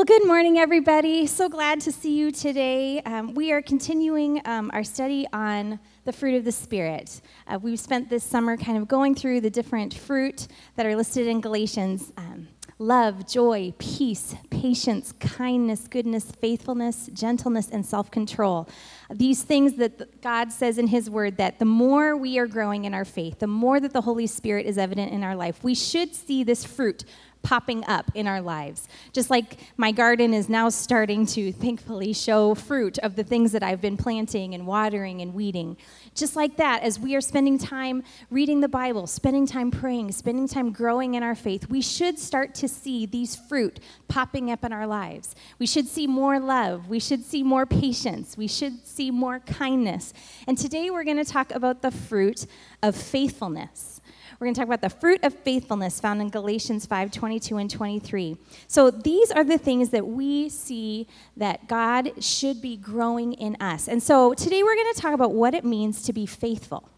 [0.00, 1.26] Well, good morning, everybody.
[1.26, 3.02] So glad to see you today.
[3.02, 7.20] Um, we are continuing um, our study on the fruit of the Spirit.
[7.46, 11.26] Uh, we've spent this summer kind of going through the different fruit that are listed
[11.26, 18.66] in Galatians um, love, joy, peace, patience, kindness, goodness, faithfulness, gentleness, and self control.
[19.10, 22.94] These things that God says in His Word that the more we are growing in
[22.94, 26.14] our faith, the more that the Holy Spirit is evident in our life, we should
[26.14, 27.04] see this fruit
[27.42, 28.88] popping up in our lives.
[29.12, 33.62] Just like my garden is now starting to thankfully show fruit of the things that
[33.62, 35.76] I've been planting and watering and weeding.
[36.14, 40.48] Just like that, as we are spending time reading the Bible, spending time praying, spending
[40.48, 44.72] time growing in our faith, we should start to see these fruit popping up in
[44.72, 45.34] our lives.
[45.58, 46.88] We should see more love.
[46.88, 48.36] We should see more patience.
[48.36, 50.12] We should see more kindness.
[50.46, 52.46] And today we're going to talk about the fruit
[52.82, 53.99] of faithfulness.
[54.40, 57.70] We're going to talk about the fruit of faithfulness found in Galatians 5 22 and
[57.70, 58.38] 23.
[58.68, 63.86] So these are the things that we see that God should be growing in us.
[63.86, 66.88] And so today we're going to talk about what it means to be faithful.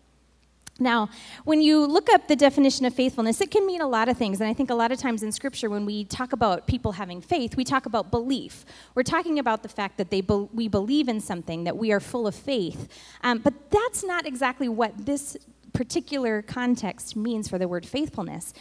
[0.78, 1.10] Now,
[1.42, 4.40] when you look up the definition of faithfulness, it can mean a lot of things.
[4.40, 7.20] And I think a lot of times in Scripture, when we talk about people having
[7.20, 8.64] faith, we talk about belief.
[8.94, 12.00] We're talking about the fact that they be- we believe in something, that we are
[12.00, 12.88] full of faith.
[13.22, 15.36] Um, but that's not exactly what this
[15.72, 18.52] particular context means for the word faithfulness.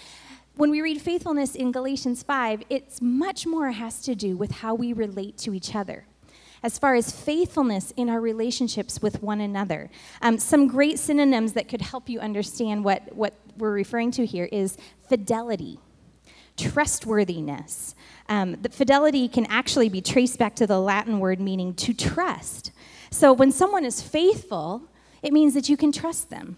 [0.55, 4.75] When we read faithfulness in Galatians 5, it's much more has to do with how
[4.75, 6.05] we relate to each other
[6.63, 9.89] as far as faithfulness in our relationships with one another.
[10.21, 14.47] Um, some great synonyms that could help you understand what, what we're referring to here
[14.51, 15.79] is fidelity,
[16.57, 17.95] trustworthiness.
[18.29, 22.71] Um, the fidelity can actually be traced back to the Latin word meaning to trust.
[23.09, 24.83] So when someone is faithful,
[25.23, 26.57] it means that you can trust them.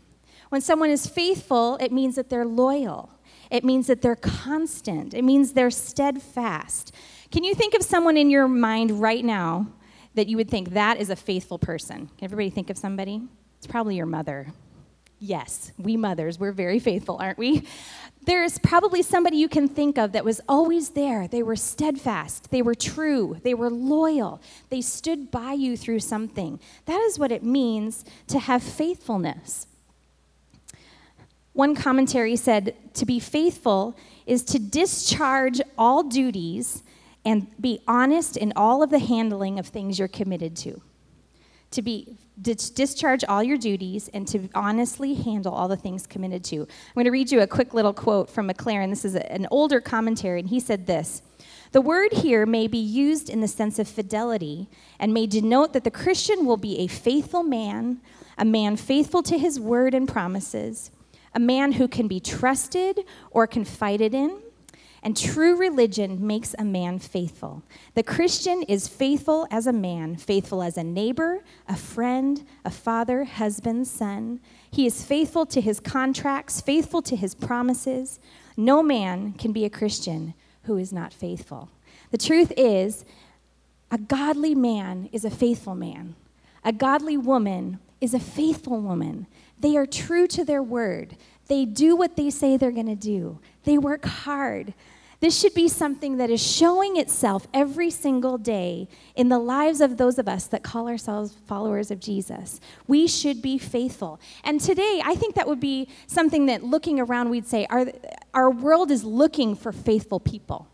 [0.54, 3.10] When someone is faithful, it means that they're loyal.
[3.50, 5.16] It means that they're constant.
[5.16, 6.94] It means they're steadfast.
[7.32, 9.66] Can you think of someone in your mind right now
[10.14, 12.08] that you would think that is a faithful person?
[12.20, 13.24] Can everybody think of somebody?
[13.58, 14.54] It's probably your mother.
[15.18, 17.68] Yes, we mothers, we're very faithful, aren't we?
[18.28, 21.28] There's probably somebody you can think of that was always there.
[21.28, 26.60] They were steadfast, they were true, they were loyal, they stood by you through something.
[26.86, 29.66] That is what it means to have faithfulness.
[31.54, 36.84] One commentary said to be faithful is to discharge all duties
[37.26, 40.82] and be honest in all of the handling of things you're committed to.
[41.72, 46.62] To be discharge all your duties and to honestly handle all the things committed to.
[46.62, 48.90] I'm going to read you a quick little quote from Maclaren.
[48.90, 51.22] This is an older commentary, and he said this.
[51.74, 54.68] The word here may be used in the sense of fidelity
[55.00, 58.00] and may denote that the Christian will be a faithful man,
[58.38, 60.92] a man faithful to his word and promises,
[61.34, 63.02] a man who can be trusted
[63.32, 64.40] or confided in.
[65.06, 67.62] And true religion makes a man faithful.
[67.94, 73.26] The Christian is faithful as a man, faithful as a neighbor, a friend, a father,
[73.26, 74.40] husband, son.
[74.72, 78.22] He is faithful to his contracts, faithful to his promises.
[78.56, 81.70] No man can be a Christian who is not faithful.
[82.12, 83.04] The truth is,
[83.92, 86.16] a godly man is a faithful man.
[86.64, 89.28] A godly woman is a faithful woman.
[89.64, 91.16] They are true to their word.
[91.48, 93.40] They do what they say they're going to do.
[93.64, 94.74] They work hard.
[95.22, 99.96] This should be something that is showing itself every single day in the lives of
[99.96, 102.60] those of us that call ourselves followers of Jesus.
[102.88, 104.20] We should be faithful.
[104.44, 107.86] And today, I think that would be something that looking around, we'd say our,
[108.34, 110.68] our world is looking for faithful people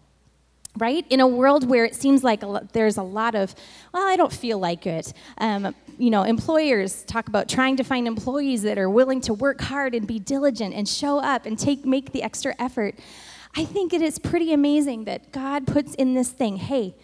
[0.78, 1.06] right?
[1.09, 3.56] In a world where it seems like a there's a lot of,
[3.94, 5.13] well, I don't feel like it.
[5.38, 9.59] Um, you know, employers talk about trying to find employees that are willing to work
[9.62, 12.96] hard and be diligent and show up and take make the extra effort.
[13.56, 16.96] I think it is pretty amazing that God puts in this thing, hey,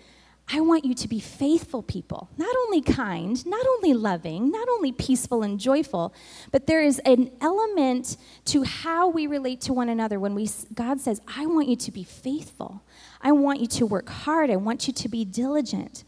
[0.48, 4.92] I want you to be faithful people, not only kind, not only loving, not only
[4.92, 6.14] peaceful and joyful,
[6.52, 11.02] but there is an element to how we relate to one another when we God
[11.02, 12.84] says, "I want you to be faithful.
[13.22, 14.52] I want you to work hard.
[14.52, 16.03] I want you to be diligent."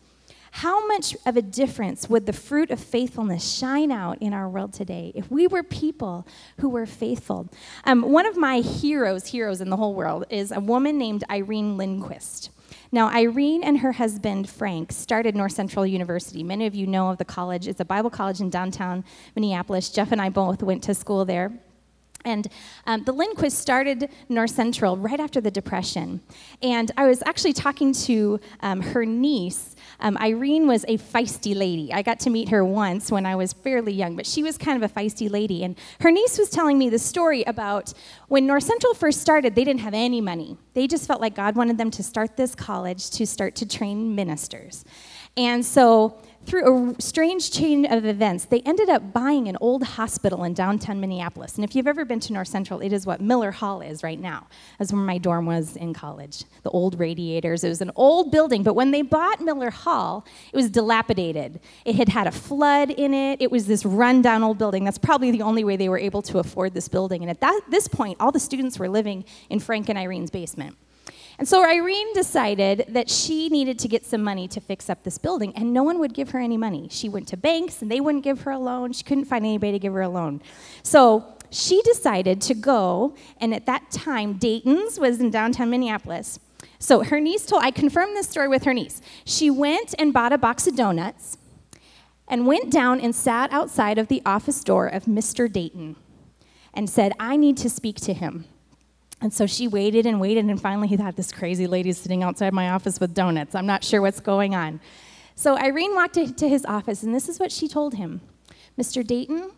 [0.51, 4.73] How much of a difference would the fruit of faithfulness shine out in our world
[4.73, 6.25] today if we were people
[6.59, 7.49] who were faithful?
[7.85, 11.77] Um, one of my heroes, heroes in the whole world, is a woman named Irene
[11.77, 12.49] Lindquist.
[12.91, 16.41] Now, Irene and her husband, Frank, started North Central University.
[16.41, 17.67] Many of you know of the college.
[17.67, 19.03] It's a Bible college in downtown
[19.35, 19.89] Minneapolis.
[19.89, 21.51] Jeff and I both went to school there.
[22.25, 22.47] And
[22.85, 26.21] um, the Lindquist started North Central right after the Depression.
[26.61, 29.75] And I was actually talking to um, her niece.
[29.99, 31.93] Um, Irene was a feisty lady.
[31.93, 34.81] I got to meet her once when I was fairly young, but she was kind
[34.81, 35.63] of a feisty lady.
[35.63, 37.93] And her niece was telling me the story about
[38.27, 40.57] when North Central first started, they didn't have any money.
[40.73, 44.13] They just felt like God wanted them to start this college to start to train
[44.15, 44.85] ministers.
[45.37, 50.45] And so through a strange chain of events, they ended up buying an old hospital
[50.45, 51.55] in downtown Minneapolis.
[51.55, 54.19] And if you've ever been to North Central, it is what Miller Hall is right
[54.19, 54.47] now.
[54.79, 56.45] That's where my dorm was in college.
[56.63, 57.65] The old radiators.
[57.65, 61.59] It was an old building, but when they bought Miller Hall, it was dilapidated.
[61.83, 63.41] It had had a flood in it.
[63.41, 64.85] It was this rundown old building.
[64.85, 67.23] That's probably the only way they were able to afford this building.
[67.23, 70.77] And at that, this point, all the students were living in Frank and Irene's basement.
[71.39, 75.17] And so Irene decided that she needed to get some money to fix up this
[75.17, 76.87] building, and no one would give her any money.
[76.89, 78.91] She went to banks, and they wouldn't give her a loan.
[78.91, 80.41] She couldn't find anybody to give her a loan.
[80.81, 86.39] So she decided to go, and at that time, Dayton's was in downtown Minneapolis.
[86.79, 89.01] So her niece told, I confirmed this story with her niece.
[89.23, 91.37] She went and bought a box of donuts
[92.27, 95.51] and went down and sat outside of the office door of Mr.
[95.51, 95.95] Dayton
[96.73, 98.45] and said, I need to speak to him.
[99.19, 102.53] And so she waited and waited, and finally he had this crazy lady sitting outside
[102.53, 103.55] my office with donuts.
[103.55, 104.79] I'm not sure what's going on.
[105.35, 108.21] So Irene walked into his office, and this is what she told him
[108.77, 109.05] Mr.
[109.05, 109.51] Dayton,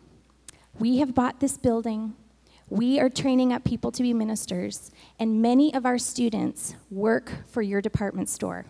[0.78, 2.14] we have bought this building.
[2.70, 7.62] We are training up people to be ministers, and many of our students work for
[7.62, 8.64] your department store.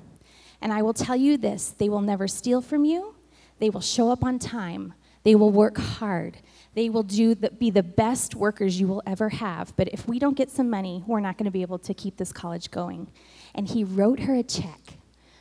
[0.60, 3.14] And I will tell you this they will never steal from you,
[3.58, 6.38] they will show up on time, they will work hard,
[6.74, 9.74] they will do the, be the best workers you will ever have.
[9.76, 12.16] But if we don't get some money, we're not going to be able to keep
[12.16, 13.08] this college going.
[13.54, 14.80] And he wrote her a check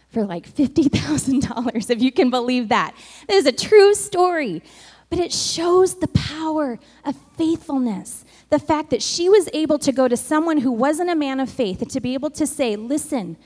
[0.10, 2.96] for like $50,000, if you can believe that.
[3.28, 4.64] This is a true story.
[5.10, 8.26] But it shows the power of faithfulness.
[8.50, 11.50] The fact that she was able to go to someone who wasn't a man of
[11.50, 13.38] faith and to be able to say, listen,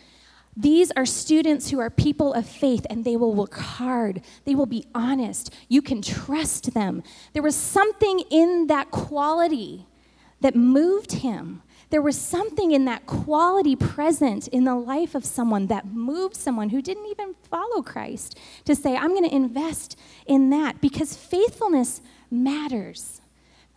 [0.55, 4.21] these are students who are people of faith and they will work hard.
[4.45, 5.53] They will be honest.
[5.67, 7.03] You can trust them.
[7.33, 9.87] There was something in that quality
[10.41, 11.63] that moved him.
[11.89, 16.69] There was something in that quality present in the life of someone that moved someone
[16.69, 22.01] who didn't even follow Christ to say, I'm going to invest in that because faithfulness
[22.29, 23.21] matters.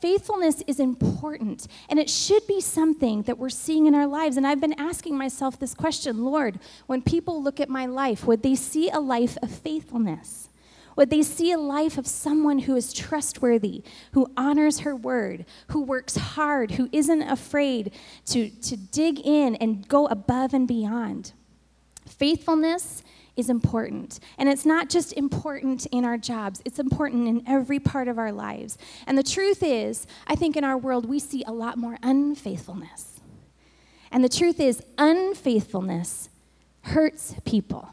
[0.00, 4.37] Faithfulness is important, and it should be something that we're seeing in our lives.
[4.37, 8.43] And I've been asking myself this question Lord, when people look at my life, would
[8.43, 10.50] they see a life of faithfulness?
[10.96, 13.82] Would they see a life of someone who is trustworthy,
[14.12, 17.92] who honors her word, who works hard, who isn't afraid
[18.26, 21.32] to, to dig in and go above and beyond?
[22.06, 23.02] Faithfulness
[23.36, 24.18] is important.
[24.38, 28.32] And it's not just important in our jobs, it's important in every part of our
[28.32, 28.78] lives.
[29.06, 33.20] And the truth is, I think in our world we see a lot more unfaithfulness.
[34.10, 36.30] And the truth is, unfaithfulness
[36.82, 37.90] hurts people.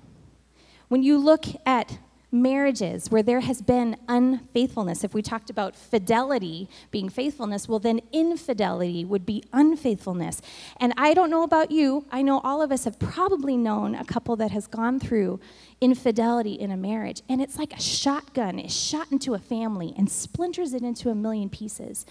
[0.87, 1.97] When you look at
[2.33, 8.01] marriages where there has been unfaithfulness, if we talked about fidelity being faithfulness, well, then
[8.11, 10.41] infidelity would be unfaithfulness.
[10.77, 14.03] And I don't know about you, I know all of us have probably known a
[14.03, 15.39] couple that has gone through
[15.79, 17.21] infidelity in a marriage.
[17.29, 21.15] And it's like a shotgun, it's shot into a family and splinters it into a
[21.15, 22.05] million pieces.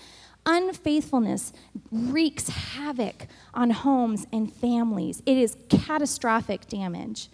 [0.47, 1.53] Unfaithfulness
[1.91, 5.23] wreaks havoc on homes and families.
[5.27, 7.29] It is catastrophic damage.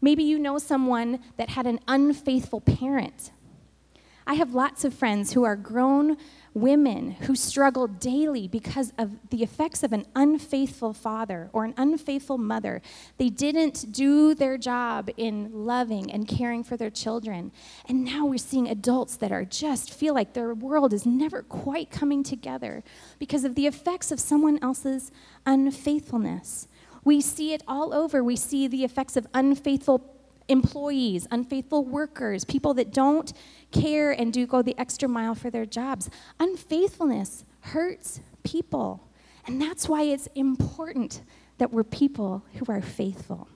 [0.00, 3.32] Maybe you know someone that had an unfaithful parent.
[4.26, 6.16] I have lots of friends who are grown
[6.54, 12.38] women who struggle daily because of the effects of an unfaithful father or an unfaithful
[12.38, 12.82] mother.
[13.18, 17.52] They didn't do their job in loving and caring for their children.
[17.88, 21.90] And now we're seeing adults that are just feel like their world is never quite
[21.90, 22.82] coming together
[23.18, 25.12] because of the effects of someone else's
[25.46, 26.68] unfaithfulness.
[27.04, 28.22] We see it all over.
[28.22, 30.04] We see the effects of unfaithful
[30.48, 33.32] employees, unfaithful workers, people that don't
[33.70, 36.10] care and do go the extra mile for their jobs.
[36.38, 39.08] Unfaithfulness hurts people.
[39.46, 41.22] And that's why it's important
[41.58, 43.48] that we're people who are faithful.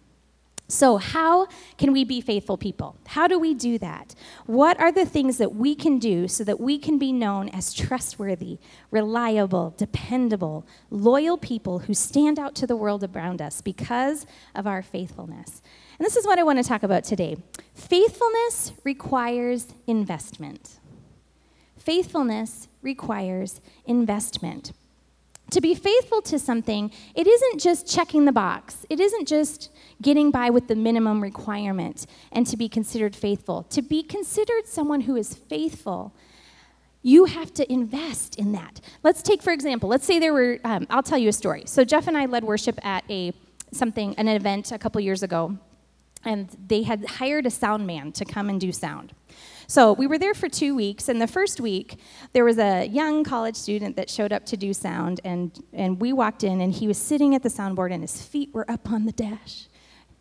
[0.74, 1.46] So, how
[1.78, 2.96] can we be faithful people?
[3.06, 4.16] How do we do that?
[4.46, 7.72] What are the things that we can do so that we can be known as
[7.72, 8.58] trustworthy,
[8.90, 14.26] reliable, dependable, loyal people who stand out to the world around us because
[14.56, 15.62] of our faithfulness?
[15.96, 17.36] And this is what I want to talk about today.
[17.72, 20.80] Faithfulness requires investment.
[21.78, 24.72] Faithfulness requires investment.
[25.50, 28.86] To be faithful to something, it isn't just checking the box.
[28.90, 29.70] It isn't just
[30.02, 33.62] getting by with the minimum requirement and to be considered faithful.
[33.64, 36.14] To be considered someone who is faithful
[37.06, 38.80] You have to invest in that.
[39.02, 41.64] Let's take, for example, let's say there were, um, I'll tell you a story.
[41.66, 43.32] So Jeff and I led worship at a
[43.72, 45.58] something, an event a couple years ago,
[46.24, 49.12] and they had hired a sound man to come and do sound.
[49.66, 51.98] So we were there for two weeks, and the first week,
[52.32, 56.12] there was a young college student that showed up to do sound, and, and we
[56.12, 59.06] walked in, and he was sitting at the soundboard, and his feet were up on
[59.06, 59.66] the dash.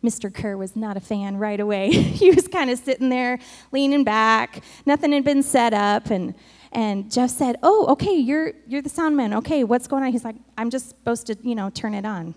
[0.04, 0.32] Mr.
[0.32, 1.90] Kerr was not a fan right away.
[1.92, 3.38] he was kind of sitting there,
[3.72, 4.62] leaning back.
[4.84, 6.34] Nothing had been set up, and
[6.72, 9.32] and Jeff said, "Oh, okay, you're you're the sound man.
[9.34, 12.34] Okay, what's going on?" He's like, "I'm just supposed to, you know, turn it on."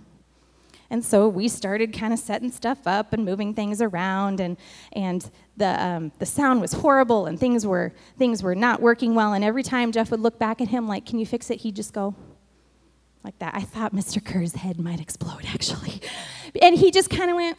[0.90, 4.58] And so we started kind of setting stuff up and moving things around, and,
[4.94, 9.34] and the, um, the sound was horrible, and things were, things were not working well.
[9.34, 11.62] And every time Jeff would look back at him, like, Can you fix it?
[11.62, 12.16] He'd just go
[13.24, 13.54] like that.
[13.54, 14.24] I thought Mr.
[14.24, 16.02] Kerr's head might explode, actually.
[16.62, 17.58] And he just kind of went,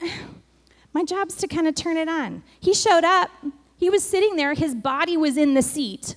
[0.94, 2.42] My job's to kind of turn it on.
[2.58, 3.30] He showed up,
[3.76, 6.16] he was sitting there, his body was in the seat.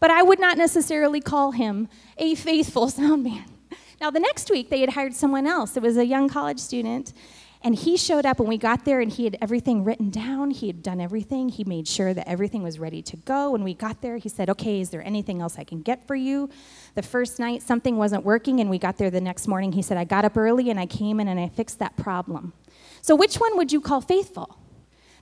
[0.00, 1.88] But I would not necessarily call him
[2.18, 3.44] a faithful sound man.
[4.00, 5.76] Now, the next week, they had hired someone else.
[5.76, 7.12] It was a young college student.
[7.62, 10.50] And he showed up, and we got there, and he had everything written down.
[10.50, 11.50] He had done everything.
[11.50, 13.50] He made sure that everything was ready to go.
[13.50, 16.14] When we got there, he said, Okay, is there anything else I can get for
[16.14, 16.48] you?
[16.94, 19.72] The first night, something wasn't working, and we got there the next morning.
[19.72, 22.54] He said, I got up early, and I came in, and I fixed that problem.
[23.02, 24.56] So, which one would you call faithful?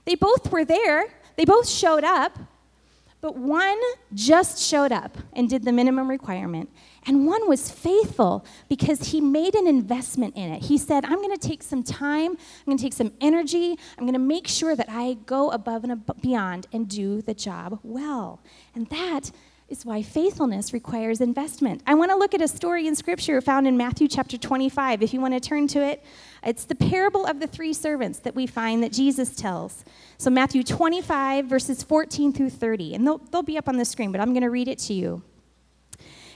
[0.05, 2.39] They both were there, they both showed up,
[3.19, 3.79] but one
[4.13, 6.69] just showed up and did the minimum requirement,
[7.05, 10.63] and one was faithful because he made an investment in it.
[10.63, 14.05] He said, I'm going to take some time, I'm going to take some energy, I'm
[14.05, 18.41] going to make sure that I go above and beyond and do the job well.
[18.75, 19.31] And that
[19.69, 21.81] is why faithfulness requires investment.
[21.85, 25.03] I want to look at a story in Scripture found in Matthew chapter 25.
[25.03, 26.03] If you want to turn to it,
[26.43, 29.85] it's the parable of the three servants that we find that Jesus tells.
[30.17, 32.95] So, Matthew 25, verses 14 through 30.
[32.95, 34.93] And they'll, they'll be up on the screen, but I'm going to read it to
[34.93, 35.21] you.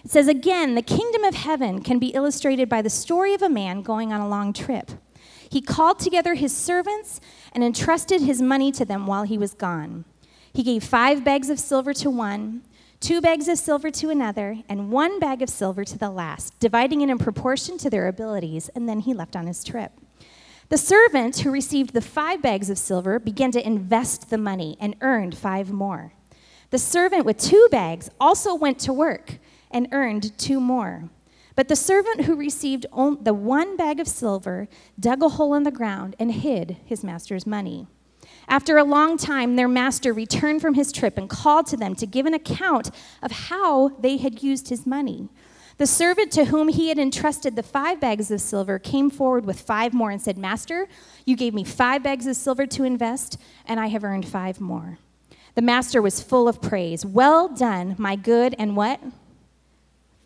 [0.03, 3.49] It says, Again, the kingdom of heaven can be illustrated by the story of a
[3.49, 4.91] man going on a long trip.
[5.49, 7.21] He called together his servants
[7.53, 10.05] and entrusted his money to them while he was gone.
[10.51, 12.63] He gave five bags of silver to one
[13.03, 17.01] two bags of silver to another, and one bag of silver to the last, dividing
[17.01, 19.91] it in proportion to their abilities, and then he left on his trip.
[20.69, 24.95] The servant who received the five bags of silver began to invest the money and
[25.01, 26.13] earned five more.
[26.69, 29.37] The servant with two bags also went to work
[29.73, 31.09] and earned two more.
[31.55, 32.85] But the servant who received
[33.21, 34.67] the one bag of silver
[34.99, 37.87] dug a hole in the ground and hid his master's money.
[38.47, 42.05] After a long time, their master returned from his trip and called to them to
[42.05, 45.29] give an account of how they had used his money.
[45.77, 49.59] The servant to whom he had entrusted the five bags of silver came forward with
[49.59, 50.87] five more and said, Master,
[51.25, 54.99] you gave me five bags of silver to invest, and I have earned five more.
[55.55, 57.05] The master was full of praise.
[57.05, 58.99] Well done, my good and what?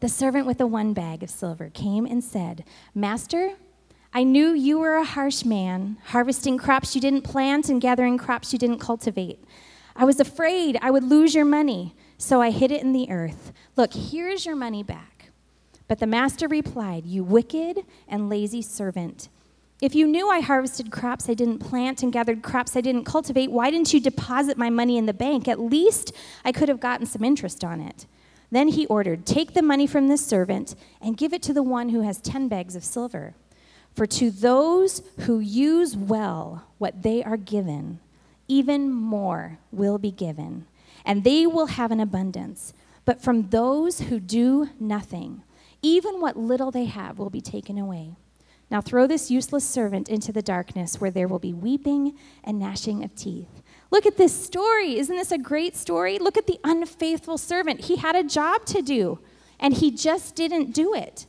[0.00, 2.64] the servant with the one bag of silver came and said,
[2.94, 3.54] Master,
[4.12, 8.52] I knew you were a harsh man, harvesting crops you didn't plant and gathering crops
[8.52, 9.42] you didn't cultivate.
[9.94, 13.52] I was afraid I would lose your money, so I hid it in the earth.
[13.76, 15.30] Look, here's your money back.
[15.88, 19.28] But the master replied, You wicked and lazy servant.
[19.80, 23.50] If you knew I harvested crops I didn't plant and gathered crops I didn't cultivate,
[23.50, 25.48] why didn't you deposit my money in the bank?
[25.48, 26.12] At least
[26.44, 28.06] I could have gotten some interest on it.
[28.50, 31.90] Then he ordered, Take the money from this servant and give it to the one
[31.90, 33.34] who has ten bags of silver.
[33.94, 38.00] For to those who use well what they are given,
[38.46, 40.66] even more will be given,
[41.04, 42.72] and they will have an abundance.
[43.04, 45.42] But from those who do nothing,
[45.82, 48.16] even what little they have will be taken away.
[48.70, 53.02] Now throw this useless servant into the darkness where there will be weeping and gnashing
[53.02, 53.62] of teeth.
[53.90, 54.98] Look at this story.
[54.98, 56.18] Isn't this a great story?
[56.18, 57.82] Look at the unfaithful servant.
[57.82, 59.18] He had a job to do,
[59.58, 61.26] and he just didn't do it.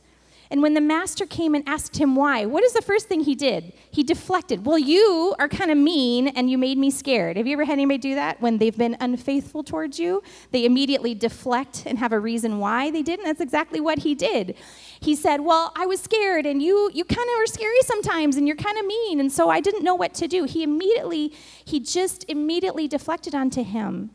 [0.52, 3.36] And when the master came and asked him why, what is the first thing he
[3.36, 3.72] did?
[3.88, 4.66] He deflected.
[4.66, 7.36] Well, you are kind of mean and you made me scared.
[7.36, 10.24] Have you ever had anybody do that when they've been unfaithful towards you?
[10.50, 13.26] They immediately deflect and have a reason why they didn't.
[13.26, 14.56] That's exactly what he did.
[14.98, 18.48] He said, "Well, I was scared and you you kind of are scary sometimes and
[18.48, 21.32] you're kind of mean and so I didn't know what to do." He immediately
[21.64, 24.10] he just immediately deflected onto him.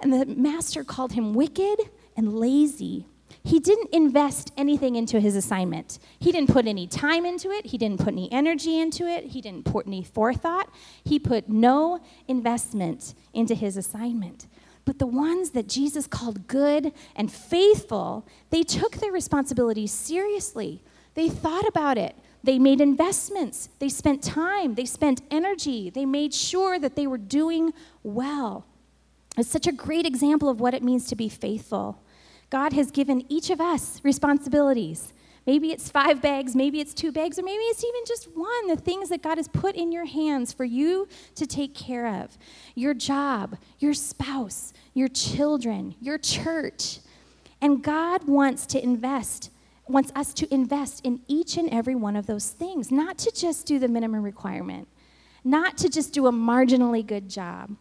[0.00, 3.06] And the master called him wicked and lazy.
[3.46, 6.00] He didn't invest anything into his assignment.
[6.18, 7.66] He didn't put any time into it.
[7.66, 9.26] He didn't put any energy into it.
[9.26, 10.68] He didn't put any forethought.
[11.04, 14.48] He put no investment into his assignment.
[14.84, 20.82] But the ones that Jesus called good and faithful, they took their responsibilities seriously.
[21.14, 22.16] They thought about it.
[22.42, 23.68] They made investments.
[23.78, 24.74] They spent time.
[24.74, 25.88] They spent energy.
[25.88, 27.72] They made sure that they were doing
[28.02, 28.66] well.
[29.38, 32.02] It's such a great example of what it means to be faithful.
[32.50, 35.12] God has given each of us responsibilities.
[35.46, 38.66] Maybe it's five bags, maybe it's two bags, or maybe it's even just one.
[38.66, 42.36] The things that God has put in your hands for you to take care of
[42.74, 46.98] your job, your spouse, your children, your church.
[47.60, 49.50] And God wants to invest,
[49.86, 53.66] wants us to invest in each and every one of those things, not to just
[53.66, 54.88] do the minimum requirement,
[55.44, 57.76] not to just do a marginally good job,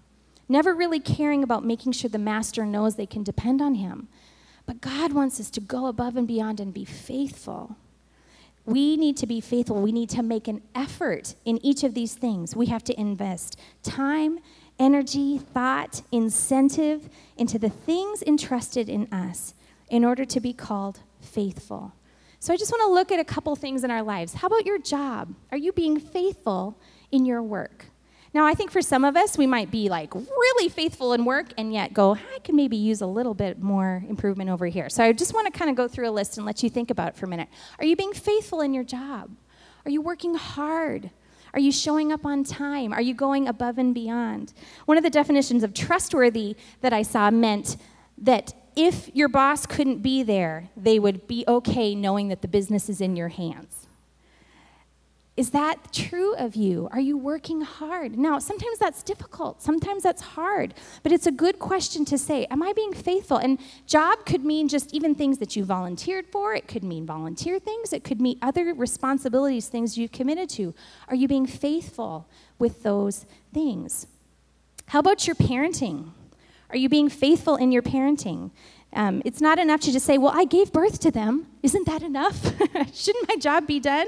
[0.48, 4.08] never really caring about making sure the master knows they can depend on him
[4.66, 7.76] but God wants us to go above and beyond and be faithful.
[8.66, 9.82] We need to be faithful.
[9.82, 12.56] We need to make an effort in each of these things.
[12.56, 14.40] We have to invest time,
[14.80, 17.08] energy, thought, incentive
[17.38, 19.54] into the things entrusted in us
[19.90, 21.94] in order to be called faithful.
[22.40, 24.34] So I just want to look at a couple things in our lives.
[24.34, 25.34] How about your job?
[25.52, 26.78] Are you being faithful
[27.12, 27.86] in your work?
[28.36, 31.54] Now, I think for some of us, we might be like really faithful in work
[31.58, 34.90] and yet go, I can maybe use a little bit more improvement over here.
[34.90, 36.92] So I just want to kind of go through a list and let you think
[36.92, 37.48] about it for a minute.
[37.80, 39.32] Are you being faithful in your job?
[39.86, 41.12] Are you working hard?
[41.54, 42.92] Are you showing up on time?
[42.92, 44.52] Are you going above and beyond?
[44.84, 47.78] One of the definitions of trustworthy that I saw meant
[48.18, 52.90] that if your boss couldn't be there, they would be okay knowing that the business
[52.90, 53.88] is in your hands.
[55.38, 56.88] Is that true of you?
[56.92, 58.18] Are you working hard?
[58.18, 59.62] Now, sometimes that's difficult.
[59.62, 60.74] Sometimes that's hard.
[61.04, 63.36] But it's a good question to say, Am I being faithful?
[63.36, 66.54] And job could mean just even things that you volunteered for.
[66.54, 67.92] It could mean volunteer things.
[67.92, 70.74] It could mean other responsibilities, things you've committed to.
[71.10, 72.28] Are you being faithful
[72.58, 74.08] with those things?
[74.88, 76.12] How about your parenting?
[76.70, 78.52] Are you being faithful in your parenting?
[78.94, 81.48] Um, it's not enough to just say, Well, I gave birth to them.
[81.62, 82.42] Isn't that enough?
[82.94, 84.08] Shouldn't my job be done?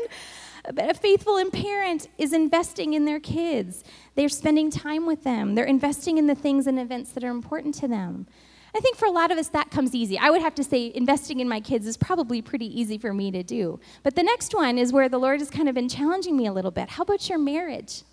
[0.75, 3.83] A faithful parent is investing in their kids.
[4.15, 5.55] They're spending time with them.
[5.55, 8.27] They're investing in the things and events that are important to them.
[8.75, 10.17] I think for a lot of us, that comes easy.
[10.17, 13.31] I would have to say investing in my kids is probably pretty easy for me
[13.31, 13.79] to do.
[14.03, 16.53] But the next one is where the Lord has kind of been challenging me a
[16.53, 16.89] little bit.
[16.89, 18.03] How about your marriage?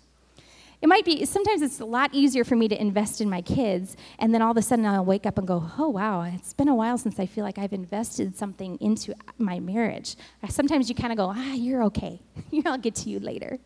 [0.85, 3.97] It might be, sometimes it's a lot easier for me to invest in my kids,
[4.19, 6.67] and then all of a sudden I'll wake up and go, oh, wow, it's been
[6.67, 10.15] a while since I feel like I've invested something into my marriage.
[10.47, 12.21] Sometimes you kind of go, ah, you're okay.
[12.67, 13.57] I'll get to you later,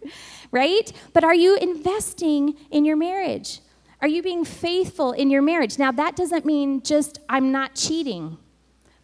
[0.52, 0.90] right?
[1.12, 3.60] But are you investing in your marriage?
[4.02, 5.78] Are you being faithful in your marriage?
[5.78, 8.38] Now, that doesn't mean just I'm not cheating,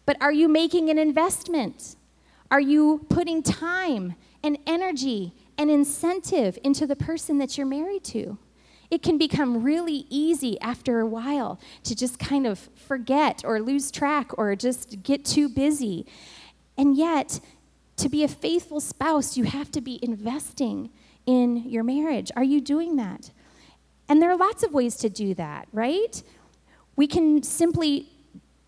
[0.06, 1.96] but are you making an investment?
[2.50, 8.38] Are you putting time and energy an incentive into the person that you're married to.
[8.90, 13.90] It can become really easy after a while to just kind of forget or lose
[13.90, 16.06] track or just get too busy.
[16.78, 17.40] And yet,
[17.96, 20.90] to be a faithful spouse, you have to be investing
[21.24, 22.30] in your marriage.
[22.36, 23.30] Are you doing that?
[24.08, 26.22] And there are lots of ways to do that, right?
[26.94, 28.08] We can simply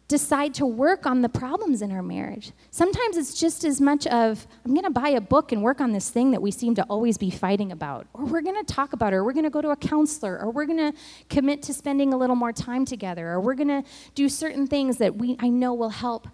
[0.09, 2.53] decide to work on the problems in our marriage.
[2.71, 5.93] Sometimes it's just as much of, I'm going to buy a book and work on
[5.93, 8.07] this thing that we seem to always be fighting about.
[8.15, 10.41] Or we're going to talk about it, or we're going to go to a counselor,
[10.41, 13.69] or we're going to commit to spending a little more time together, or we're going
[13.69, 16.27] to do certain things that we, I know will help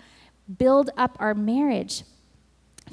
[0.57, 2.05] build up our marriage.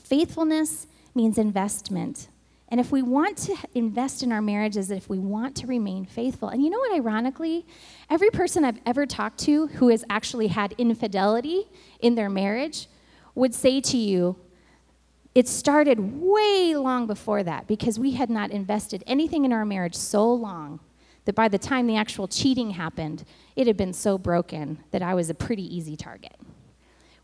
[0.03, 2.27] Faithfulness means investment.
[2.71, 6.47] And if we want to invest in our marriages, if we want to remain faithful,
[6.47, 7.67] and you know what, ironically,
[8.09, 12.87] every person I've ever talked to who has actually had infidelity in their marriage
[13.35, 14.37] would say to you,
[15.35, 19.95] it started way long before that because we had not invested anything in our marriage
[19.95, 20.79] so long
[21.25, 25.13] that by the time the actual cheating happened, it had been so broken that I
[25.13, 26.35] was a pretty easy target.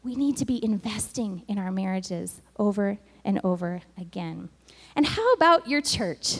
[0.04, 4.50] We need to be investing in our marriages over and over again.
[4.96, 6.38] And how about your church?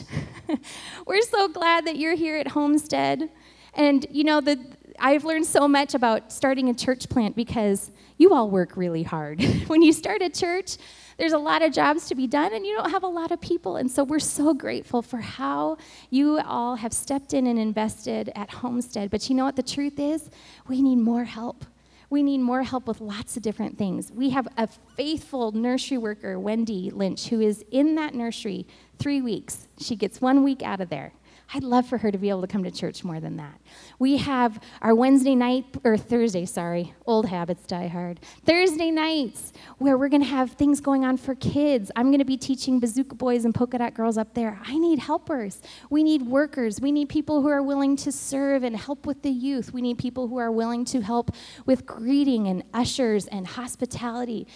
[1.06, 3.30] We're so glad that you're here at Homestead.
[3.74, 4.58] And you know, the,
[4.98, 9.40] I've learned so much about starting a church plant because you all work really hard.
[9.68, 10.78] when you start a church,
[11.18, 13.40] there's a lot of jobs to be done and you don't have a lot of
[13.40, 13.76] people.
[13.76, 15.76] And so we're so grateful for how
[16.10, 19.10] you all have stepped in and invested at Homestead.
[19.10, 20.30] But you know what the truth is?
[20.66, 21.64] We need more help.
[22.10, 24.10] We need more help with lots of different things.
[24.12, 28.66] We have a faithful nursery worker, Wendy Lynch, who is in that nursery
[28.98, 29.68] three weeks.
[29.78, 31.12] She gets one week out of there.
[31.54, 33.58] I'd love for her to be able to come to church more than that.
[33.98, 38.20] We have our Wednesday night, or Thursday, sorry, old habits die hard.
[38.44, 41.90] Thursday nights where we're going to have things going on for kids.
[41.96, 44.60] I'm going to be teaching Bazooka Boys and Polka Dot Girls up there.
[44.62, 45.62] I need helpers.
[45.88, 46.82] We need workers.
[46.82, 49.72] We need people who are willing to serve and help with the youth.
[49.72, 51.30] We need people who are willing to help
[51.64, 54.46] with greeting and ushers and hospitality.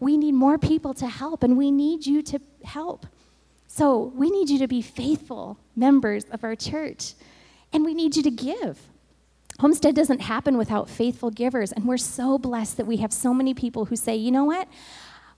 [0.00, 3.06] We need more people to help, and we need you to help.
[3.74, 7.14] So we need you to be faithful members of our church,
[7.72, 8.78] and we need you to give.
[9.60, 13.54] Homestead doesn't happen without faithful givers, and we're so blessed that we have so many
[13.54, 14.68] people who say, you know what?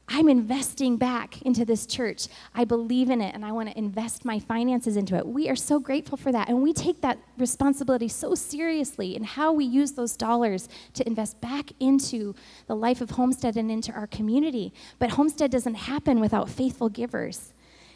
[0.08, 2.26] I'm investing back into this church.
[2.56, 5.26] I believe in it and I want to invest my finances into it.
[5.26, 6.50] We are so grateful for that.
[6.50, 11.40] And we take that responsibility so seriously in how we use those dollars to invest
[11.40, 12.34] back into
[12.66, 14.74] the life of Homestead and into our community.
[14.98, 17.53] But Homestead doesn't happen without faithful givers.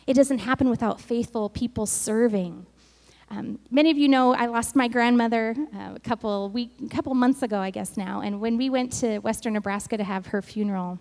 [0.09, 2.64] It doesn't happen without faithful people serving.
[3.29, 7.42] Um, many of you know I lost my grandmother uh, a couple week, couple months
[7.42, 8.23] ago, I guess now.
[8.23, 10.99] And when we went to Western Nebraska to have her funeral,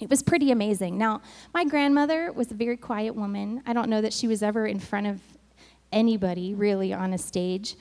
[0.00, 0.98] it was pretty amazing.
[0.98, 1.22] Now,
[1.54, 3.62] my grandmother was a very quiet woman.
[3.66, 5.20] I don't know that she was ever in front of
[5.92, 7.76] anybody really on a stage,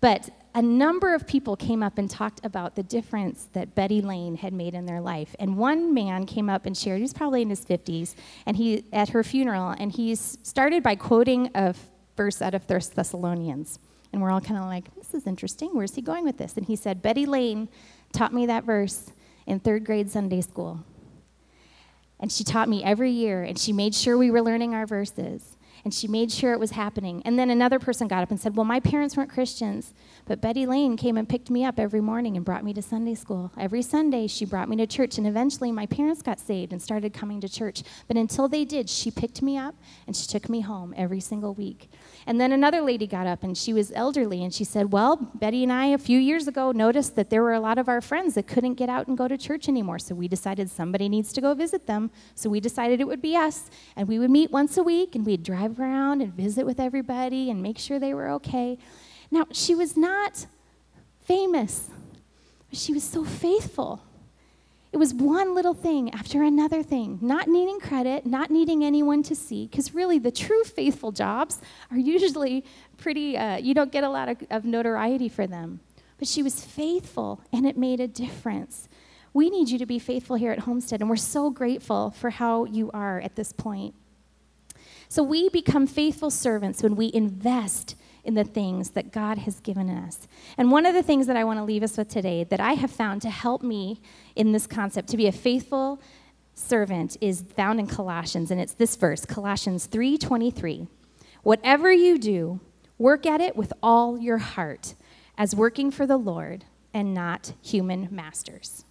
[0.00, 4.36] but a number of people came up and talked about the difference that Betty Lane
[4.36, 5.34] had made in their life.
[5.38, 8.14] And one man came up and shared, he was probably in his 50s,
[8.46, 11.74] and he at her funeral, and he started by quoting a
[12.16, 13.78] verse out of Thessalonians.
[14.12, 15.70] And we're all kind of like, this is interesting.
[15.72, 16.56] Where's he going with this?
[16.56, 17.68] And he said, Betty Lane
[18.12, 19.12] taught me that verse
[19.46, 20.84] in third grade Sunday school.
[22.18, 25.56] And she taught me every year, and she made sure we were learning our verses
[25.84, 27.22] and she made sure it was happening.
[27.24, 29.94] And then another person got up and said, Well, my parents weren't Christians,
[30.26, 33.14] but Betty Lane came and picked me up every morning and brought me to Sunday
[33.14, 33.52] school.
[33.58, 37.12] Every Sunday, she brought me to church, and eventually my parents got saved and started
[37.12, 37.82] coming to church.
[38.08, 39.74] But until they did, she picked me up
[40.06, 41.90] and she took me home every single week.
[42.26, 45.62] And then another lady got up and she was elderly and she said, Well, Betty
[45.62, 48.34] and I, a few years ago, noticed that there were a lot of our friends
[48.34, 49.98] that couldn't get out and go to church anymore.
[49.98, 52.10] So we decided somebody needs to go visit them.
[52.34, 53.70] So we decided it would be us.
[53.96, 57.50] And we would meet once a week and we'd drive around and visit with everybody
[57.50, 58.78] and make sure they were okay.
[59.30, 60.46] Now, she was not
[61.22, 61.88] famous,
[62.68, 64.02] but she was so faithful.
[64.92, 69.36] It was one little thing after another thing, not needing credit, not needing anyone to
[69.36, 71.60] see, because really the true faithful jobs
[71.92, 72.64] are usually
[72.96, 75.78] pretty, uh, you don't get a lot of, of notoriety for them.
[76.18, 78.88] But she was faithful, and it made a difference.
[79.32, 82.64] We need you to be faithful here at Homestead, and we're so grateful for how
[82.64, 83.94] you are at this point.
[85.10, 89.90] So we become faithful servants when we invest in the things that God has given
[89.90, 90.28] us.
[90.56, 92.74] And one of the things that I want to leave us with today that I
[92.74, 94.00] have found to help me
[94.36, 96.00] in this concept to be a faithful
[96.54, 100.86] servant is found in Colossians and it's this verse, Colossians 3:23.
[101.42, 102.60] Whatever you do,
[102.96, 104.94] work at it with all your heart,
[105.36, 108.84] as working for the Lord and not human masters.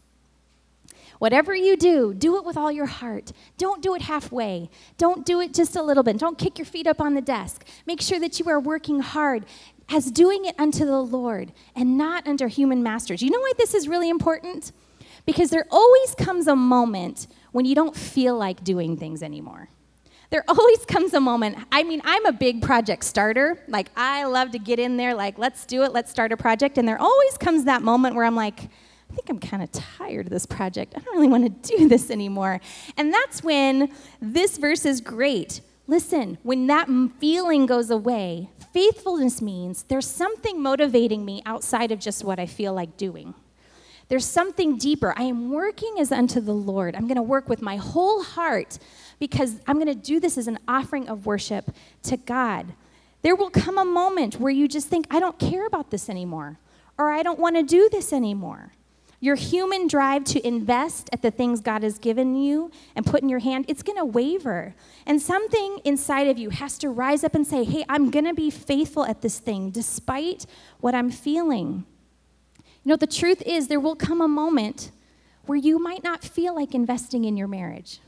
[1.19, 3.34] Whatever you do, do it with all your heart.
[3.58, 4.69] Don't do it halfway.
[4.97, 6.17] Don't do it just a little bit.
[6.17, 7.65] Don't kick your feet up on the desk.
[7.86, 9.45] Make sure that you are working hard
[9.89, 13.21] as doing it unto the Lord and not under human masters.
[13.21, 14.71] You know why this is really important?
[15.25, 19.69] Because there always comes a moment when you don't feel like doing things anymore.
[20.29, 21.58] There always comes a moment.
[21.71, 23.62] I mean, I'm a big project starter.
[23.67, 26.77] Like, I love to get in there, like, let's do it, let's start a project.
[26.77, 28.69] And there always comes that moment where I'm like,
[29.10, 30.93] I think I'm kind of tired of this project.
[30.95, 32.62] I don't really want to do this anymore.
[32.98, 33.91] And that's when
[34.22, 35.62] this verse is great.
[35.88, 36.88] Listen, when that
[37.19, 42.74] feeling goes away, faithfulness means there's something motivating me outside of just what I feel
[42.74, 43.34] like doing.
[44.08, 45.13] There's something deeper.
[45.17, 46.95] I am working as unto the Lord.
[46.95, 48.80] I'm going to work with my whole heart
[49.19, 51.72] because I'm going to do this as an offering of worship
[52.04, 52.74] to God.
[53.22, 56.58] There will come a moment where you just think, I don't care about this anymore,
[56.98, 58.74] or I don't want to do this anymore.
[59.21, 63.27] Your human drive to invest at the things God has given you and put in
[63.27, 64.75] your hand, it's going to waver.
[65.05, 68.34] And something inside of you has to rise up and say, hey, I'm going to
[68.34, 70.45] be faithful at this thing despite
[70.79, 71.86] what I'm feeling.
[72.84, 74.91] You know, the truth is, there will come a moment
[75.45, 77.99] where you might not feel like investing in your marriage.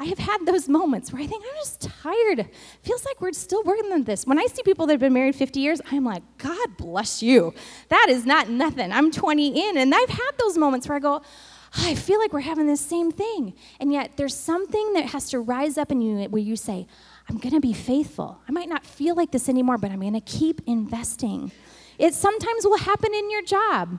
[0.00, 2.48] I have had those moments where I think I'm just tired.
[2.82, 4.26] Feels like we're still working on this.
[4.26, 7.52] When I see people that have been married 50 years, I'm like, God bless you.
[7.90, 8.92] That is not nothing.
[8.92, 12.32] I'm 20 in, and I've had those moments where I go, oh, I feel like
[12.32, 13.52] we're having the same thing.
[13.78, 16.86] And yet there's something that has to rise up in you where you say,
[17.28, 18.40] I'm going to be faithful.
[18.48, 21.52] I might not feel like this anymore, but I'm going to keep investing.
[21.98, 23.98] It sometimes will happen in your job.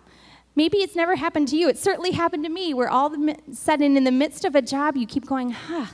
[0.56, 1.70] Maybe it's never happened to you.
[1.70, 4.62] It certainly happened to me, where all of a sudden, in the midst of a
[4.62, 5.86] job, you keep going, huh,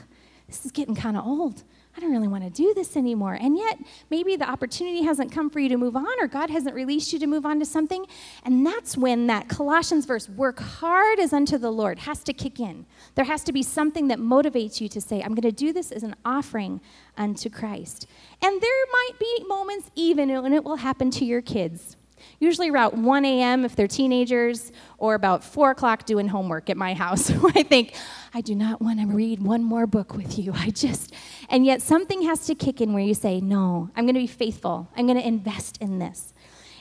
[0.48, 1.62] this is getting kind of old.
[1.96, 3.34] I don't really want to do this anymore.
[3.34, 6.74] And yet, maybe the opportunity hasn't come for you to move on, or God hasn't
[6.74, 8.06] released you to move on to something.
[8.44, 12.60] And that's when that Colossians verse, work hard as unto the Lord, has to kick
[12.60, 12.86] in.
[13.14, 15.90] There has to be something that motivates you to say, I'm going to do this
[15.90, 16.80] as an offering
[17.16, 18.06] unto Christ.
[18.42, 21.97] And there might be moments even when it will happen to your kids
[22.38, 23.64] usually around 1 a.m.
[23.64, 27.30] if they're teenagers, or about 4 o'clock doing homework at my house.
[27.54, 27.94] I think,
[28.34, 30.52] I do not want to read one more book with you.
[30.54, 31.14] I just,
[31.48, 34.26] and yet something has to kick in where you say, No, I'm going to be
[34.26, 34.88] faithful.
[34.96, 36.34] I'm going to invest in this.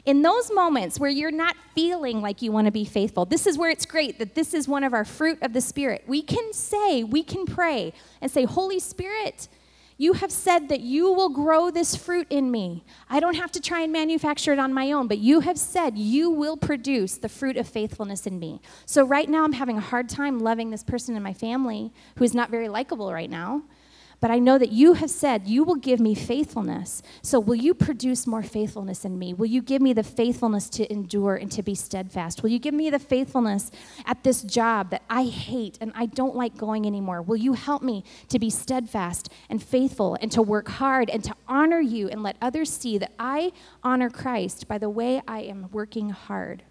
[0.08, 3.58] In those moments where you're not feeling like you want to be faithful, this is
[3.58, 6.06] where it's great that this is one of our fruit of the Spirit.
[6.08, 9.50] We can say, we can pray and say, Holy Spirit,
[9.98, 12.86] you have said that you will grow this fruit in me.
[13.10, 15.98] I don't have to try and manufacture it on my own, but you have said
[15.98, 18.62] you will produce the fruit of faithfulness in me.
[18.86, 22.24] So, right now, I'm having a hard time loving this person in my family who
[22.24, 23.64] is not very likable right now.
[24.20, 27.04] But I know that you have said you will give me faithfulness.
[27.22, 29.34] So will you produce more faithfulness in me?
[29.34, 32.42] Will you give me the faithfulness to endure and to be steadfast?
[32.42, 33.70] Will you give me the faithfulness
[34.06, 37.22] at this job that I hate and I don't like going anymore?
[37.22, 41.36] Will you help me to be steadfast and faithful and to work hard and to
[41.48, 43.52] honor you and let others see that I
[43.84, 46.64] honor Christ by the way I am working hard?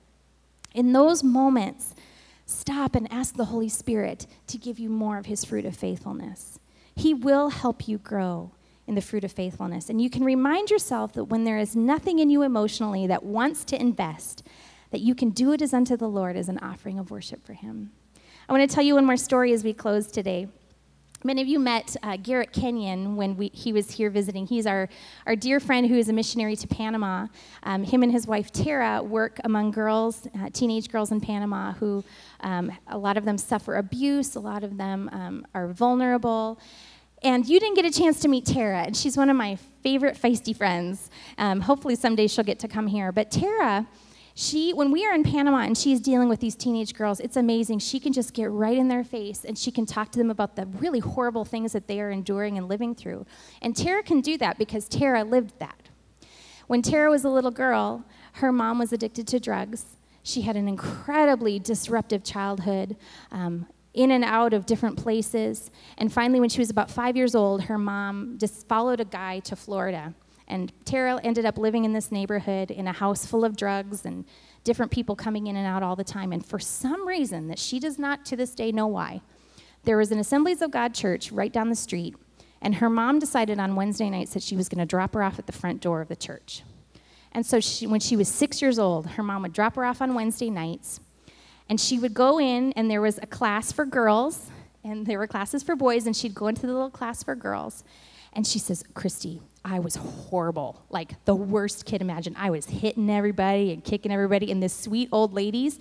[0.74, 1.94] In those moments,
[2.44, 6.58] stop and ask the Holy Spirit to give you more of his fruit of faithfulness.
[6.96, 8.52] He will help you grow
[8.86, 9.90] in the fruit of faithfulness.
[9.90, 13.64] And you can remind yourself that when there is nothing in you emotionally that wants
[13.66, 14.42] to invest,
[14.90, 17.52] that you can do it as unto the Lord as an offering of worship for
[17.52, 17.92] Him.
[18.48, 20.48] I want to tell you one more story as we close today.
[21.24, 24.46] Many of you met uh, Garrett Kenyon when we, he was here visiting.
[24.46, 24.88] He's our,
[25.26, 27.26] our dear friend who is a missionary to Panama.
[27.64, 32.04] Um, him and his wife Tara work among girls, uh, teenage girls in Panama, who
[32.40, 36.60] um, a lot of them suffer abuse, a lot of them um, are vulnerable.
[37.22, 40.16] And you didn't get a chance to meet Tara, and she's one of my favorite
[40.16, 41.10] feisty friends.
[41.38, 43.10] Um, hopefully, someday she'll get to come here.
[43.10, 43.86] But Tara,
[44.34, 47.78] she, when we are in Panama and she's dealing with these teenage girls, it's amazing.
[47.78, 50.56] She can just get right in their face and she can talk to them about
[50.56, 53.24] the really horrible things that they are enduring and living through.
[53.62, 55.88] And Tara can do that because Tara lived that.
[56.66, 59.86] When Tara was a little girl, her mom was addicted to drugs.
[60.22, 62.96] She had an incredibly disruptive childhood.
[63.32, 65.70] Um, in and out of different places.
[65.98, 69.40] And finally, when she was about five years old, her mom just followed a guy
[69.40, 70.14] to Florida.
[70.46, 74.24] And Tara ended up living in this neighborhood in a house full of drugs and
[74.62, 76.32] different people coming in and out all the time.
[76.32, 79.22] And for some reason that she does not to this day know why,
[79.84, 82.14] there was an Assemblies of God church right down the street.
[82.60, 85.38] And her mom decided on Wednesday nights that she was going to drop her off
[85.38, 86.62] at the front door of the church.
[87.32, 90.00] And so she, when she was six years old, her mom would drop her off
[90.00, 91.00] on Wednesday nights
[91.68, 94.50] and she would go in, and there was a class for girls,
[94.84, 97.82] and there were classes for boys, and she'd go into the little class for girls.
[98.32, 102.36] And she says, Christy, I was horrible, like the worst kid imagined.
[102.38, 104.52] I was hitting everybody and kicking everybody.
[104.52, 105.80] And the sweet old ladies,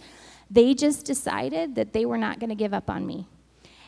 [0.50, 3.28] they just decided that they were not going to give up on me.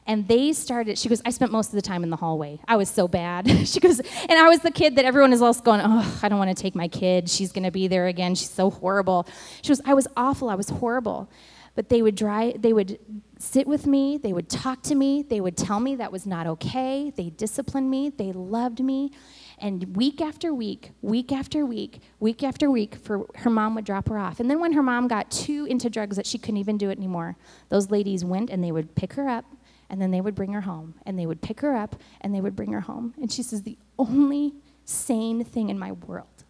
[0.06, 2.60] And they started, she goes, I spent most of the time in the hallway.
[2.68, 3.50] I was so bad.
[3.68, 6.40] she goes, and I was the kid that everyone is else going, oh, I don't
[6.40, 7.30] want to take my kid.
[7.30, 8.36] She's going to be there again.
[8.36, 9.28] She's so horrible.
[9.62, 10.50] She goes, I was awful.
[10.50, 11.30] I was horrible
[11.78, 12.98] but they would drive, they would
[13.38, 16.48] sit with me, they would talk to me, they would tell me that was not
[16.48, 19.12] okay, they disciplined me, they loved me.
[19.60, 24.10] And week after week, week after week, week after week, for her mom would drop
[24.10, 24.40] her off.
[24.40, 26.98] And then when her mom got too into drugs that she couldn't even do it
[26.98, 27.38] anymore,
[27.70, 29.46] those ladies went and they would pick her up
[29.88, 30.96] and then they would bring her home.
[31.06, 33.14] And they would pick her up and they would bring her home.
[33.22, 36.44] And she says, The only sane thing in my world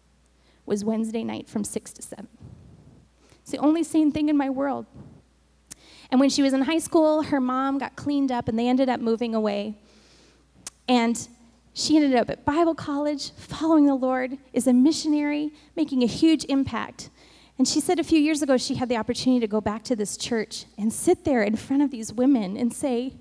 [0.64, 2.28] was Wednesday night from 6 to 7.
[3.42, 4.86] It's the only sane thing in my world.
[6.10, 8.88] And when she was in high school, her mom got cleaned up and they ended
[8.88, 9.76] up moving away.
[10.88, 11.28] And
[11.74, 16.44] she ended up at Bible college, following the Lord, is a missionary, making a huge
[16.46, 17.10] impact.
[17.58, 19.96] And she said a few years ago she had the opportunity to go back to
[19.96, 23.14] this church and sit there in front of these women and say,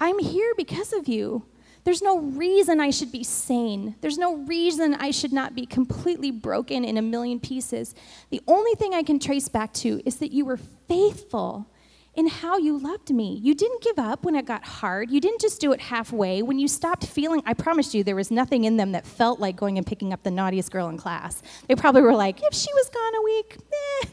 [0.00, 1.44] I'm here because of you.
[1.84, 3.96] There's no reason I should be sane.
[4.00, 7.94] There's no reason I should not be completely broken in a million pieces.
[8.30, 11.66] The only thing I can trace back to is that you were faithful
[12.14, 13.40] in how you loved me.
[13.42, 15.10] You didn't give up when it got hard.
[15.10, 16.42] You didn't just do it halfway.
[16.42, 19.56] When you stopped feeling, I promised you there was nothing in them that felt like
[19.56, 21.42] going and picking up the naughtiest girl in class.
[21.68, 24.08] They probably were like, if she was gone a week, eh.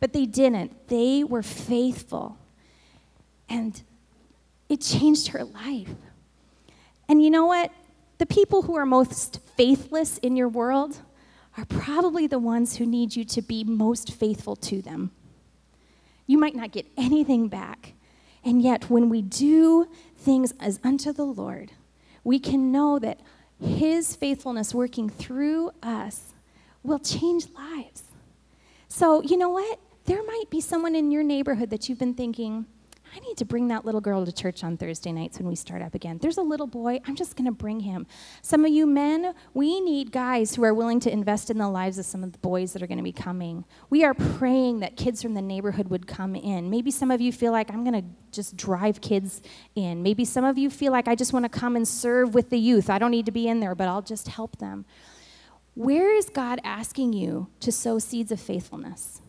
[0.00, 0.88] But they didn't.
[0.88, 2.38] They were faithful.
[3.48, 3.80] And
[4.68, 5.94] it changed her life.
[7.08, 7.72] And you know what?
[8.18, 10.98] The people who are most faithless in your world
[11.56, 15.12] are probably the ones who need you to be most faithful to them.
[16.28, 17.94] You might not get anything back.
[18.44, 21.72] And yet, when we do things as unto the Lord,
[22.22, 23.20] we can know that
[23.60, 26.34] His faithfulness working through us
[26.84, 28.04] will change lives.
[28.86, 29.80] So, you know what?
[30.04, 32.66] There might be someone in your neighborhood that you've been thinking,
[33.14, 35.82] I need to bring that little girl to church on Thursday nights when we start
[35.82, 36.18] up again.
[36.20, 38.06] There's a little boy, I'm just going to bring him.
[38.42, 41.98] Some of you men, we need guys who are willing to invest in the lives
[41.98, 43.64] of some of the boys that are going to be coming.
[43.90, 46.70] We are praying that kids from the neighborhood would come in.
[46.70, 49.42] Maybe some of you feel like I'm going to just drive kids
[49.74, 50.02] in.
[50.02, 52.58] Maybe some of you feel like I just want to come and serve with the
[52.58, 52.90] youth.
[52.90, 54.84] I don't need to be in there, but I'll just help them.
[55.74, 59.22] Where is God asking you to sow seeds of faithfulness?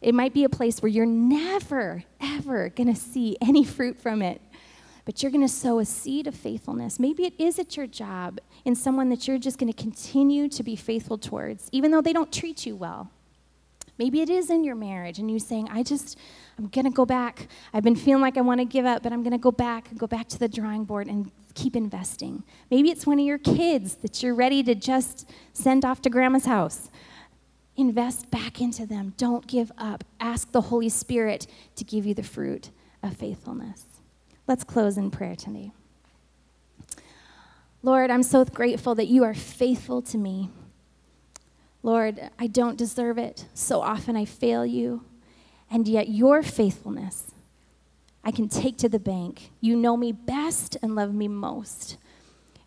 [0.00, 4.22] It might be a place where you're never, ever going to see any fruit from
[4.22, 4.40] it,
[5.04, 6.98] but you're going to sow a seed of faithfulness.
[6.98, 10.62] Maybe it is at your job in someone that you're just going to continue to
[10.62, 13.10] be faithful towards, even though they don't treat you well.
[13.98, 16.18] Maybe it is in your marriage and you saying, I just,
[16.58, 17.48] I'm going to go back.
[17.72, 19.90] I've been feeling like I want to give up, but I'm going to go back
[19.90, 22.44] and go back to the drawing board and keep investing.
[22.70, 26.44] Maybe it's one of your kids that you're ready to just send off to grandma's
[26.44, 26.90] house.
[27.76, 29.12] Invest back into them.
[29.16, 30.02] Don't give up.
[30.18, 32.70] Ask the Holy Spirit to give you the fruit
[33.02, 33.84] of faithfulness.
[34.46, 35.72] Let's close in prayer today.
[37.82, 40.50] Lord, I'm so grateful that you are faithful to me.
[41.82, 43.46] Lord, I don't deserve it.
[43.54, 45.04] So often I fail you.
[45.70, 47.32] And yet, your faithfulness,
[48.24, 49.50] I can take to the bank.
[49.60, 51.96] You know me best and love me most.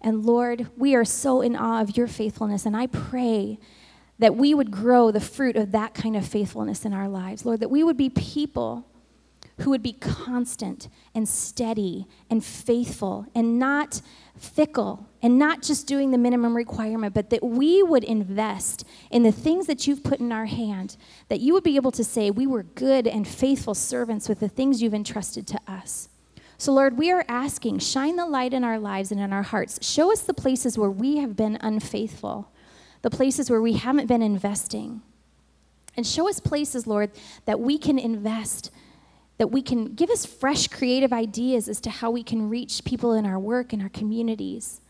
[0.02, 2.66] And Lord, we are so in awe of your faithfulness.
[2.66, 3.58] And I pray
[4.20, 7.46] that we would grow the fruit of that kind of faithfulness in our lives.
[7.46, 8.86] Lord, that we would be people
[9.60, 14.02] who would be constant and steady and faithful and not
[14.38, 19.32] fickle and not just doing the minimum requirement, but that we would invest in the
[19.32, 20.96] things that you've put in our hand,
[21.28, 24.50] that you would be able to say, We were good and faithful servants with the
[24.50, 26.10] things you've entrusted to us.
[26.58, 29.80] So, Lord, we are asking, shine the light in our lives and in our hearts.
[29.82, 32.52] Show us the places where we have been unfaithful
[33.02, 35.02] the places where we haven't been investing.
[35.96, 37.12] And show us places, Lord,
[37.46, 38.72] that we can invest,
[39.38, 43.14] that we can give us fresh creative ideas as to how we can reach people
[43.14, 44.82] in our work, in our communities.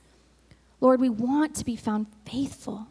[0.81, 2.87] Lord, we want to be found faithful.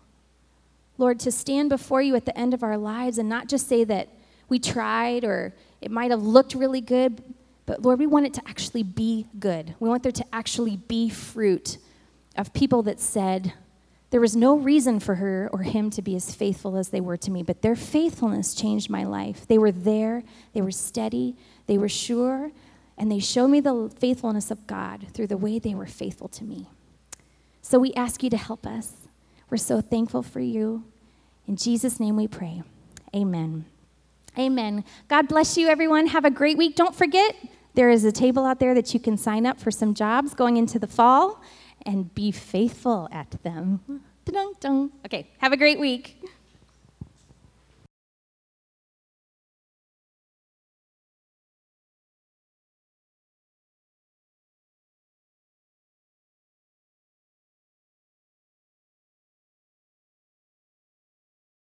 [0.99, 3.85] Lord, to stand before you at the end of our lives and not just say
[3.85, 4.09] that
[4.49, 7.23] we tried or it might have looked really good,
[7.67, 9.75] but Lord, we want it to actually be good.
[9.79, 11.79] We want there to actually be fruit
[12.37, 13.53] of people that said,
[14.11, 17.19] there was no reason for her or him to be as faithful as they were
[17.19, 19.47] to me, but their faithfulness changed my life.
[19.47, 20.23] They were there,
[20.55, 22.51] they were steady, they were sure,
[22.97, 26.45] and they showed me the faithfulness of God through the way they were faithful to
[26.45, 26.69] me.
[27.61, 28.95] So we ask you to help us.
[29.51, 30.85] We're so thankful for you.
[31.47, 32.63] In Jesus' name we pray.
[33.15, 33.67] Amen.
[34.39, 34.85] Amen.
[35.09, 36.07] God bless you, everyone.
[36.07, 36.77] Have a great week.
[36.77, 37.35] Don't forget,
[37.75, 40.57] there is a table out there that you can sign up for some jobs going
[40.57, 41.43] into the fall
[41.85, 43.81] and be faithful at them.
[45.07, 46.23] Okay, have a great week.